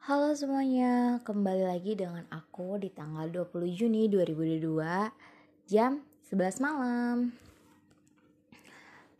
[0.00, 4.80] Halo semuanya, kembali lagi dengan aku di tanggal 20 Juni 2022
[5.68, 7.28] jam 11 malam.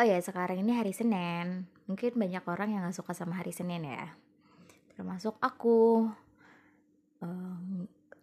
[0.01, 1.69] Oh ya, sekarang ini hari Senin.
[1.85, 4.08] Mungkin banyak orang yang gak suka sama hari Senin ya.
[4.96, 6.08] Termasuk aku.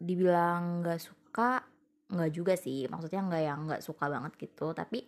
[0.01, 1.61] Dibilang gak suka,
[2.09, 2.89] gak juga sih.
[2.89, 4.73] Maksudnya gak yang gak suka banget gitu.
[4.73, 5.05] Tapi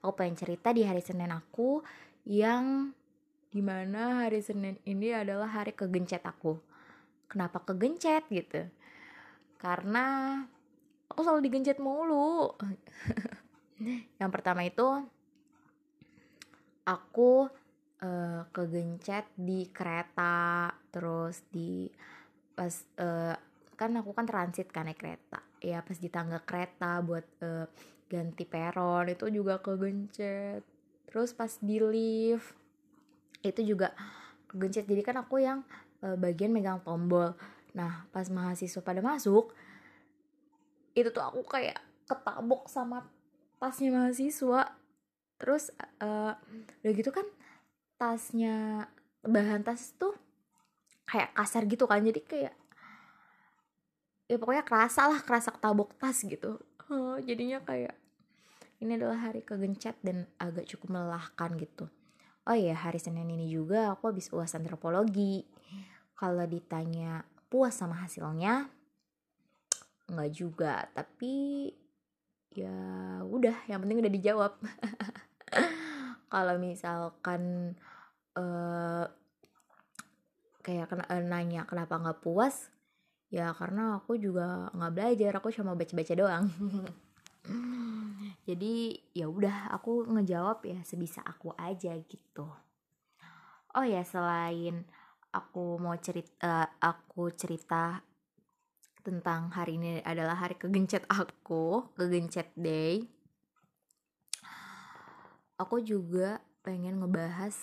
[0.00, 1.84] aku pengen cerita di hari Senin aku
[2.24, 2.96] yang
[3.52, 6.67] di mana hari Senin ini adalah hari kegencet aku
[7.28, 8.66] kenapa kegencet gitu?
[9.60, 10.40] Karena
[11.12, 12.56] aku selalu digencet mulu.
[14.20, 14.86] Yang pertama itu
[16.88, 17.46] aku
[18.02, 21.86] uh, kegencet di kereta terus di
[22.56, 23.36] pas uh,
[23.78, 25.44] kan aku kan transit kan naik kereta.
[25.62, 27.66] Ya pas di tangga kereta buat uh,
[28.10, 30.64] ganti peron itu juga kegencet.
[31.08, 32.56] Terus pas di lift
[33.44, 33.94] itu juga
[34.50, 34.88] kegencet.
[34.88, 35.62] Jadi kan aku yang
[36.04, 37.34] uh, bagian megang tombol.
[37.74, 39.52] Nah pas mahasiswa pada masuk
[40.98, 41.78] itu tuh aku kayak
[42.10, 43.06] ketabok sama
[43.62, 44.74] tasnya mahasiswa.
[45.38, 45.70] Terus
[46.02, 46.34] uh,
[46.82, 47.26] udah gitu kan
[47.98, 48.86] tasnya
[49.22, 50.14] bahan tas tuh
[51.06, 52.02] kayak kasar gitu kan.
[52.02, 52.54] Jadi kayak
[54.28, 56.58] ya pokoknya kerasa lah kerasa ketabok tas gitu.
[56.88, 57.94] Uh, jadinya kayak
[58.78, 61.90] ini adalah hari kegencet dan agak cukup melelahkan gitu
[62.48, 65.44] oh iya hari Senin ini juga aku habis uas antropologi.
[66.16, 67.22] Kalau ditanya
[67.52, 68.72] puas sama hasilnya
[70.08, 70.88] nggak juga.
[70.96, 71.68] Tapi
[72.56, 72.72] ya
[73.22, 74.52] udah yang penting udah dijawab.
[76.32, 77.72] Kalau misalkan
[78.32, 79.04] uh,
[80.64, 82.68] kayak kena, uh, nanya kenapa nggak puas
[83.28, 85.32] ya karena aku juga nggak belajar.
[85.36, 86.48] Aku cuma baca-baca doang
[88.48, 92.48] jadi ya udah aku ngejawab ya sebisa aku aja gitu
[93.76, 94.88] oh ya selain
[95.36, 98.00] aku mau cerita uh, aku cerita
[99.08, 103.08] tentang hari ini adalah hari kegencet aku, kegencet day.
[105.56, 107.56] Aku juga pengen ngebahas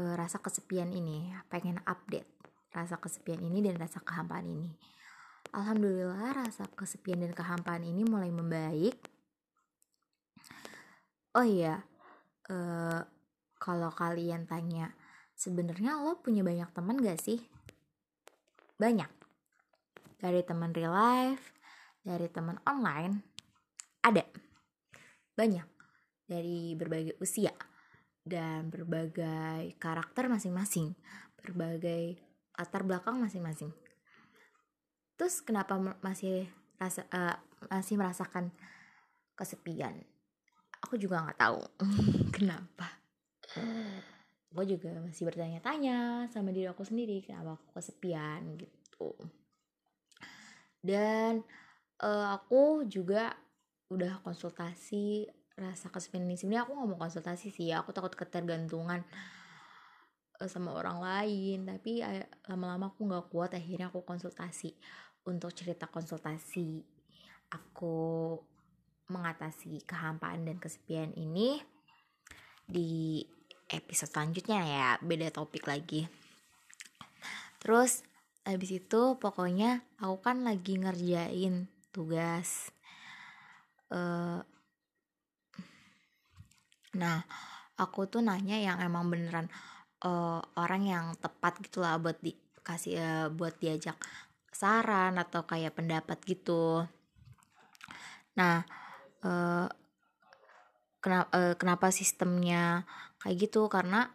[0.00, 2.26] uh, rasa kesepian ini, pengen update
[2.72, 4.72] rasa kesepian ini dan rasa kehampaan ini.
[5.52, 8.96] Alhamdulillah rasa kesepian dan kehampaan ini mulai membaik.
[11.38, 11.86] Oh iya,
[12.50, 12.98] uh,
[13.62, 14.90] kalau kalian tanya
[15.38, 17.38] sebenarnya lo punya banyak teman gak sih?
[18.74, 19.06] Banyak.
[20.18, 21.54] Dari teman real life,
[22.02, 23.22] dari teman online,
[24.02, 24.26] ada.
[25.38, 25.62] Banyak.
[26.26, 27.54] Dari berbagai usia
[28.26, 30.98] dan berbagai karakter masing-masing,
[31.38, 32.18] berbagai
[32.58, 33.70] latar belakang masing-masing.
[35.14, 36.50] Terus kenapa masih
[36.82, 37.38] rasa uh,
[37.70, 38.50] masih merasakan
[39.38, 40.17] kesepian?
[40.86, 41.60] Aku juga nggak tahu
[42.36, 42.86] kenapa.
[44.48, 49.12] Gue juga masih bertanya-tanya sama diri aku sendiri kenapa aku kesepian gitu.
[50.78, 51.42] Dan
[52.02, 53.34] uh, aku juga
[53.90, 55.26] udah konsultasi
[55.58, 56.38] rasa kesepian ini.
[56.38, 59.02] Sebenarnya aku nggak mau konsultasi sih aku takut ketergantungan
[60.38, 61.66] uh, sama orang lain.
[61.66, 62.00] Tapi
[62.46, 64.72] lama-lama aku nggak kuat akhirnya aku konsultasi.
[65.28, 66.80] Untuk cerita konsultasi
[67.52, 68.32] aku
[69.08, 71.60] mengatasi kehampaan dan kesepian ini
[72.68, 73.24] di
[73.68, 74.88] episode selanjutnya ya.
[75.00, 76.08] Beda topik lagi.
[77.58, 78.06] Terus
[78.48, 82.72] habis itu pokoknya aku kan lagi ngerjain tugas
[83.92, 84.40] uh,
[86.96, 87.18] nah
[87.76, 89.52] aku tuh nanya yang emang beneran
[90.00, 94.00] uh, orang yang tepat gitulah buat dikasih uh, buat diajak
[94.48, 96.82] saran atau kayak pendapat gitu.
[98.34, 98.64] Nah
[99.24, 99.68] uh,
[101.02, 102.84] kenapa uh, kenapa sistemnya
[103.22, 103.66] kayak gitu?
[103.70, 104.10] Karena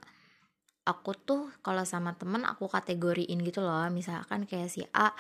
[0.84, 3.88] aku tuh kalau sama temen aku kategoriin gitu loh.
[3.90, 5.12] Misalkan kayak si A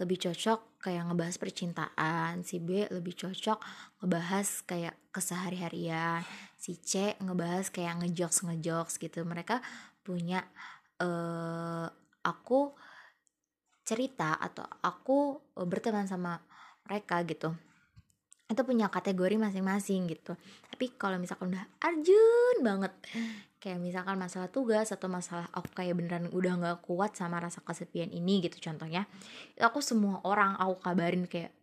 [0.00, 3.60] lebih cocok kayak ngebahas percintaan si B lebih cocok
[4.02, 6.26] ngebahas kayak kesehari-harian
[6.58, 9.22] si C ngebahas kayak ngejokes ngejokes gitu.
[9.22, 9.62] Mereka
[10.02, 10.42] punya
[10.98, 11.86] uh,
[12.24, 12.74] aku
[13.82, 16.40] cerita atau aku berteman sama
[16.86, 17.54] mereka gitu
[18.50, 20.36] itu punya kategori masing-masing gitu.
[20.68, 22.92] Tapi kalau misalkan udah arjun banget
[23.62, 28.10] kayak misalkan masalah tugas atau masalah aku kayak beneran udah nggak kuat sama rasa kesepian
[28.10, 29.06] ini gitu contohnya
[29.62, 31.54] aku semua orang aku kabarin kayak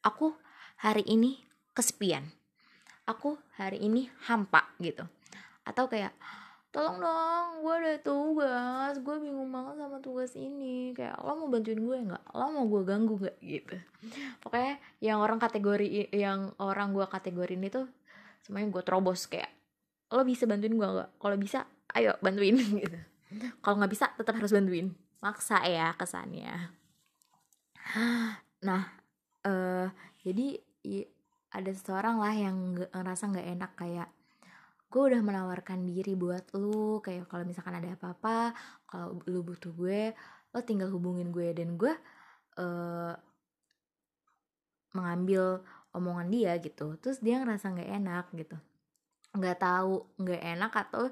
[0.00, 0.32] aku
[0.80, 1.44] hari ini
[1.76, 2.24] kesepian.
[3.04, 5.04] Aku hari ini hampa gitu.
[5.66, 6.14] Atau kayak
[6.70, 8.94] tolong dong gue ada tugas.
[9.02, 10.94] Gue bingung banget sama tugas ini.
[10.94, 12.24] Kayak lo mau bantuin gue nggak?
[12.34, 13.36] Lo mau gue ganggu nggak?
[13.42, 13.76] Gitu.
[14.42, 17.86] Pokoknya yang orang kategori yang orang gue kategori ini tuh
[18.46, 19.26] semuanya gue terobos.
[19.26, 19.50] Kayak
[20.14, 21.10] lo bisa bantuin gue nggak?
[21.18, 21.66] Kalau bisa
[21.98, 22.56] ayo bantuin.
[22.82, 22.98] Gitu.
[23.62, 24.94] Kalau nggak bisa tetap harus bantuin.
[25.20, 26.74] Maksa ya kesannya.
[28.62, 28.82] Nah
[29.46, 29.86] uh,
[30.22, 30.60] jadi
[31.50, 32.56] ada seseorang lah yang
[32.94, 34.08] ngerasa nggak enak kayak
[34.90, 38.50] gue udah menawarkan diri buat lu kayak kalau misalkan ada apa-apa
[38.90, 40.10] kalau lu butuh gue
[40.50, 41.54] lo tinggal hubungin gue.
[41.54, 41.94] Dan gue
[42.58, 43.14] uh,
[44.90, 45.62] mengambil
[45.94, 48.56] omongan dia gitu terus dia ngerasa nggak enak gitu.
[49.38, 51.02] Nggak tahu nggak enak atau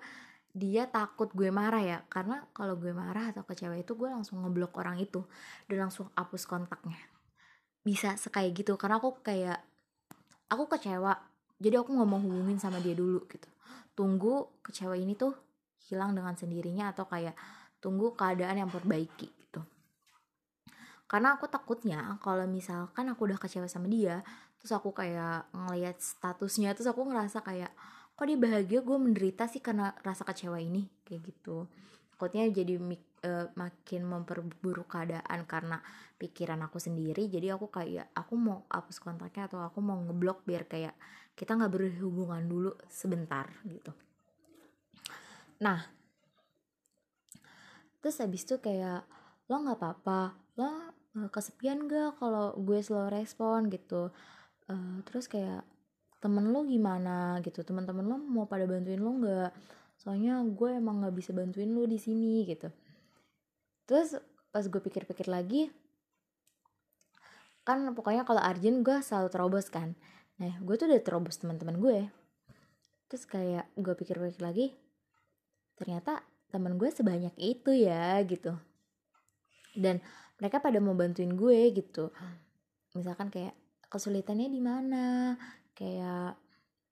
[0.51, 1.99] dia takut gue marah ya.
[2.11, 5.23] Karena kalau gue marah atau kecewa itu gue langsung ngeblok orang itu
[5.71, 6.99] dan langsung hapus kontaknya.
[7.87, 9.63] Bisa sekayak gitu karena aku kayak
[10.51, 13.51] aku kecewa jadi aku nggak mau hubungin sama dia dulu gitu.
[13.99, 15.35] Tunggu kecewa ini tuh
[15.91, 17.35] hilang dengan sendirinya atau kayak
[17.83, 19.61] tunggu keadaan yang perbaiki gitu.
[21.11, 24.23] Karena aku takutnya kalau misalkan aku udah kecewa sama dia
[24.59, 27.75] terus aku kayak ngeliat statusnya terus aku ngerasa kayak
[28.15, 28.79] kok dia bahagia?
[28.83, 31.67] Gue menderita sih karena rasa kecewa ini kayak gitu.
[32.15, 35.83] Takutnya jadi uh, makin memperburuk keadaan karena
[36.19, 37.31] pikiran aku sendiri.
[37.31, 40.95] Jadi aku kayak aku mau hapus kontaknya atau aku mau ngeblok biar kayak
[41.39, 43.95] kita nggak berhubungan dulu sebentar gitu.
[45.63, 45.87] Nah
[48.03, 49.07] terus habis itu kayak
[49.47, 50.67] lo nggak apa-apa lo
[51.19, 53.71] eh, kesepian gak kalau gue slow respon?
[53.71, 54.11] Gitu.
[54.69, 55.63] Uh, terus kayak
[56.19, 57.39] temen lo gimana?
[57.47, 57.63] Gitu.
[57.63, 59.51] Teman-teman lo mau pada bantuin lo nggak?
[60.03, 62.69] Soalnya gue emang nggak bisa bantuin lo di sini gitu.
[63.87, 64.19] Terus
[64.51, 65.71] pas gue pikir-pikir lagi
[67.69, 69.93] kan pokoknya kalau Arjun gue selalu terobos kan
[70.39, 71.99] nah gue tuh udah terobos teman-teman gue
[73.11, 74.67] terus kayak gue pikir-pikir lagi
[75.79, 78.57] ternyata teman gue sebanyak itu ya gitu.
[79.77, 80.01] Dan
[80.41, 82.11] mereka pada mau bantuin gue gitu.
[82.97, 83.55] Misalkan kayak
[83.87, 85.37] kesulitannya di mana?
[85.77, 86.41] Kayak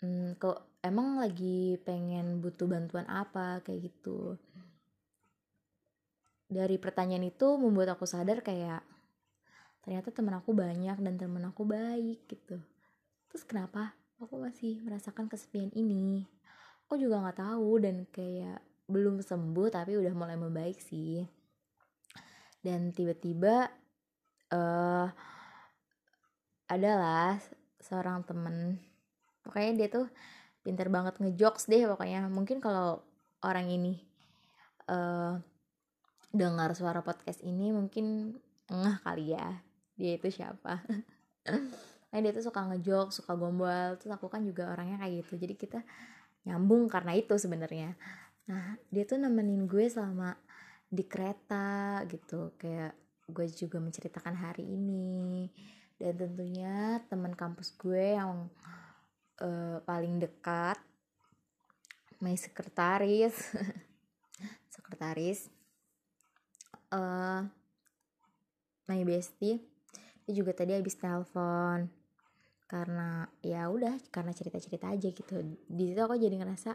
[0.05, 3.65] hmm, kok emang lagi pengen butuh bantuan apa?
[3.65, 4.37] Kayak gitu.
[6.47, 8.85] Dari pertanyaan itu membuat aku sadar kayak
[9.83, 12.59] ternyata teman aku banyak dan teman aku baik gitu
[13.37, 16.25] terus kenapa aku masih merasakan kesepian ini?
[16.89, 21.21] Aku juga nggak tahu dan kayak belum sembuh tapi udah mulai membaik sih.
[22.65, 23.69] Dan tiba-tiba
[24.57, 25.13] uh,
[26.65, 27.37] adalah
[27.77, 28.81] seorang temen.
[29.45, 30.09] Pokoknya dia tuh
[30.65, 32.33] pinter banget ngejokes deh pokoknya.
[32.33, 33.05] Mungkin kalau
[33.45, 34.01] orang ini
[34.89, 35.37] uh,
[36.33, 38.33] dengar suara podcast ini mungkin
[38.73, 39.61] ngeh kali ya.
[40.01, 40.81] Dia itu siapa
[42.17, 44.01] nah dia tuh suka ngejok suka gombal.
[44.01, 45.37] Terus aku kan juga orangnya kayak gitu.
[45.37, 45.81] Jadi kita
[46.49, 47.93] nyambung karena itu sebenarnya.
[48.49, 50.33] Nah dia tuh nemenin gue selama
[50.89, 52.57] di kereta gitu.
[52.57, 52.97] Kayak
[53.29, 55.53] gue juga menceritakan hari ini.
[56.01, 58.49] Dan tentunya teman kampus gue yang
[59.45, 60.81] uh, paling dekat
[62.21, 63.37] my sekretaris
[64.75, 65.53] sekretaris
[66.93, 67.45] uh,
[68.89, 69.61] my bestie
[70.27, 71.87] dia juga tadi habis telepon
[72.67, 75.39] karena ya udah karena cerita cerita aja gitu.
[75.71, 76.75] Di situ aku jadi ngerasa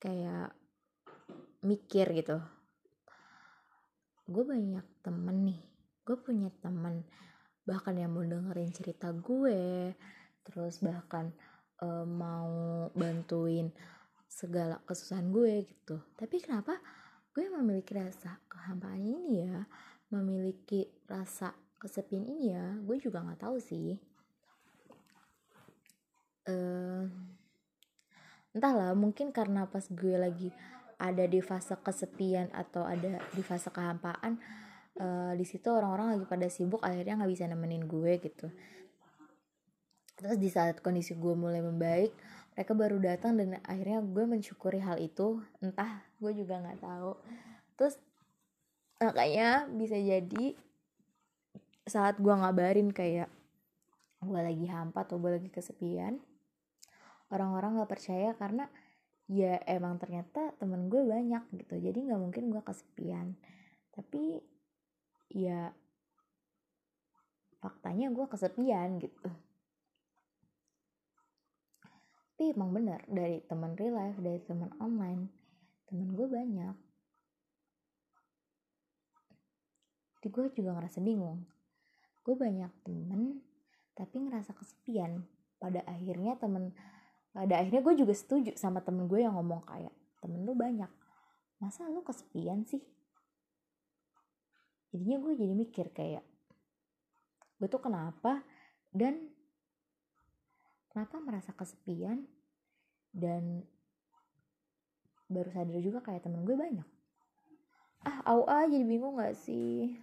[0.00, 0.52] kayak
[1.64, 2.36] mikir gitu.
[4.28, 5.60] Gue banyak temen nih.
[6.04, 7.08] Gue punya temen.
[7.64, 9.92] Bahkan yang mau dengerin cerita gue
[10.40, 11.32] terus bahkan
[11.84, 13.72] uh, mau bantuin
[14.28, 15.96] segala kesusahan gue gitu.
[16.20, 16.76] Tapi kenapa?
[17.32, 19.64] Gue memiliki rasa kehampaan ini ya.
[20.12, 22.76] Memiliki rasa kesepian ini ya.
[22.84, 24.09] Gue juga nggak tahu sih
[26.50, 27.06] uh,
[28.50, 30.50] entahlah mungkin karena pas gue lagi
[31.00, 34.36] ada di fase kesepian atau ada di fase kehampaan
[35.00, 38.50] uh, di situ orang-orang lagi pada sibuk akhirnya nggak bisa nemenin gue gitu.
[40.20, 42.12] Terus di saat kondisi gue mulai membaik
[42.52, 45.40] mereka baru datang dan akhirnya gue mensyukuri hal itu.
[45.64, 47.12] Entah gue juga nggak tahu.
[47.80, 47.96] Terus
[49.00, 50.52] makanya bisa jadi
[51.88, 53.32] saat gue ngabarin kayak
[54.20, 56.20] gue lagi hampa atau gue lagi kesepian
[57.30, 58.66] orang-orang gak percaya karena
[59.30, 61.78] ya emang ternyata temen gue banyak gitu.
[61.78, 63.38] Jadi nggak mungkin gue kesepian.
[63.94, 64.42] Tapi
[65.30, 65.70] ya
[67.62, 69.30] faktanya gue kesepian gitu.
[72.40, 75.30] Tapi emang bener dari teman real life dari teman online
[75.86, 76.74] temen gue banyak.
[80.18, 81.46] Jadi gue juga ngerasa bingung.
[82.26, 83.46] Gue banyak temen
[83.94, 85.22] tapi ngerasa kesepian.
[85.60, 86.72] Pada akhirnya temen
[87.30, 90.90] pada akhirnya gue juga setuju sama temen gue yang ngomong kayak temen lu banyak.
[91.62, 92.82] Masa lu kesepian sih?
[94.90, 96.26] Jadinya gue jadi mikir kayak
[97.60, 98.42] gue tuh kenapa
[98.90, 99.30] dan
[100.90, 102.26] kenapa merasa kesepian
[103.14, 103.62] dan
[105.30, 106.88] baru sadar juga kayak temen gue banyak?
[108.02, 109.94] Ah au ah jadi bingung gak sih?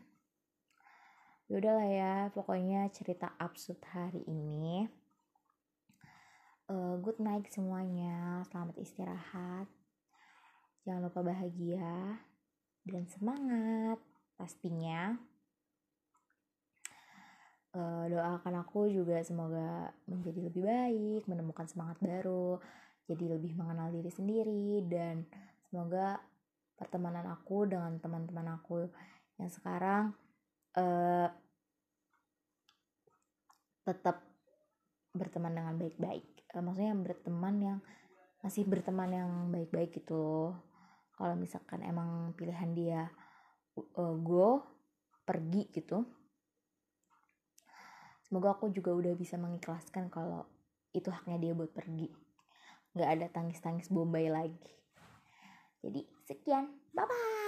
[1.52, 4.88] Yaudah lah ya pokoknya cerita absurd hari ini
[6.68, 8.44] uh, good night semuanya.
[8.52, 9.68] Selamat istirahat.
[10.84, 12.24] Jangan lupa bahagia
[12.88, 14.00] dan semangat
[14.40, 15.16] pastinya.
[17.76, 22.58] Uh, doakan aku juga semoga menjadi lebih baik menemukan semangat baru
[23.06, 25.28] jadi lebih mengenal diri sendiri dan
[25.70, 26.18] semoga
[26.74, 28.90] pertemanan aku dengan teman-teman aku
[29.38, 30.16] yang sekarang
[30.74, 31.30] uh,
[33.86, 34.26] tetap
[35.14, 37.80] berteman dengan baik-baik uh, maksudnya berteman yang
[38.42, 40.54] masih berteman yang baik-baik gitu
[41.14, 43.02] kalau misalkan emang pilihan dia
[43.78, 44.66] uh, go
[45.26, 46.06] pergi gitu.
[48.26, 50.46] Semoga aku juga udah bisa mengikhlaskan kalau
[50.92, 52.12] itu haknya dia buat pergi.
[52.94, 54.74] Nggak ada tangis-tangis bombay lagi.
[55.82, 56.74] Jadi sekian.
[56.92, 57.47] Bye bye